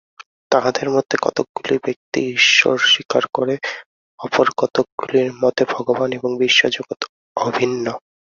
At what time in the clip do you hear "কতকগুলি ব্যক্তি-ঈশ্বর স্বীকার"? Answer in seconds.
1.21-3.23